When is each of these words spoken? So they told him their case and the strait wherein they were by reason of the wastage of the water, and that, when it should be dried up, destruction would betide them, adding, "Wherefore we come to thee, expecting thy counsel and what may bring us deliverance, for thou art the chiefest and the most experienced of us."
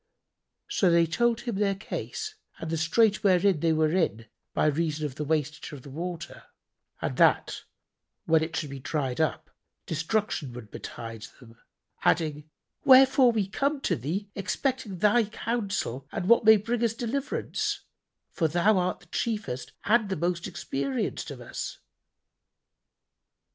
So 0.67 0.89
they 0.89 1.05
told 1.05 1.41
him 1.41 1.57
their 1.57 1.75
case 1.75 2.33
and 2.57 2.71
the 2.71 2.77
strait 2.77 3.23
wherein 3.23 3.59
they 3.59 3.71
were 3.71 4.25
by 4.51 4.65
reason 4.65 5.05
of 5.05 5.13
the 5.13 5.23
wastage 5.23 5.71
of 5.73 5.83
the 5.83 5.91
water, 5.91 6.41
and 7.03 7.15
that, 7.17 7.65
when 8.25 8.41
it 8.41 8.55
should 8.55 8.71
be 8.71 8.79
dried 8.79 9.21
up, 9.21 9.51
destruction 9.85 10.53
would 10.53 10.71
betide 10.71 11.27
them, 11.39 11.59
adding, 12.03 12.49
"Wherefore 12.83 13.31
we 13.31 13.47
come 13.47 13.79
to 13.81 13.95
thee, 13.95 14.27
expecting 14.33 14.97
thy 14.97 15.25
counsel 15.25 16.07
and 16.11 16.27
what 16.27 16.45
may 16.45 16.57
bring 16.57 16.83
us 16.83 16.95
deliverance, 16.95 17.81
for 18.31 18.47
thou 18.47 18.79
art 18.79 19.01
the 19.01 19.05
chiefest 19.05 19.71
and 19.85 20.09
the 20.09 20.15
most 20.17 20.47
experienced 20.47 21.29
of 21.29 21.39
us." 21.41 21.77